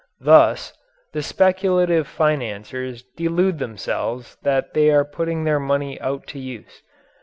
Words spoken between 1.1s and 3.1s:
the speculative financiers